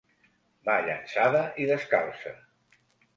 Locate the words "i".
1.65-1.67